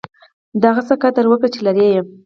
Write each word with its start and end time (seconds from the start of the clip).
د 0.59 0.61
هغه 0.69 0.81
څه 0.87 0.95
قدر 1.03 1.25
وکړئ، 1.27 1.49
چي 1.53 1.59
لرى 1.67 1.85
يې. 1.93 1.99